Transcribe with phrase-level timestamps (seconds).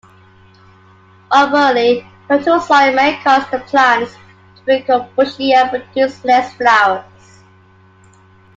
[1.31, 4.15] Overly fertile soil may cause the plants
[4.55, 7.43] to become bushy and produce less flowers.